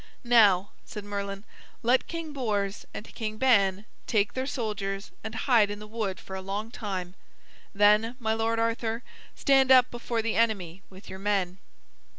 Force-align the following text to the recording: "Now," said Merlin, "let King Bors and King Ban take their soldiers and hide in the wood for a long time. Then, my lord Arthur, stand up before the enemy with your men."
"Now," 0.23 0.71
said 0.83 1.03
Merlin, 1.05 1.43
"let 1.83 2.07
King 2.07 2.33
Bors 2.33 2.87
and 2.91 3.13
King 3.13 3.37
Ban 3.37 3.85
take 4.07 4.33
their 4.33 4.47
soldiers 4.47 5.11
and 5.23 5.35
hide 5.35 5.69
in 5.69 5.77
the 5.77 5.85
wood 5.85 6.19
for 6.19 6.35
a 6.35 6.41
long 6.41 6.71
time. 6.71 7.13
Then, 7.71 8.15
my 8.19 8.33
lord 8.33 8.57
Arthur, 8.57 9.03
stand 9.35 9.71
up 9.71 9.91
before 9.91 10.23
the 10.23 10.35
enemy 10.35 10.81
with 10.89 11.07
your 11.07 11.19
men." 11.19 11.59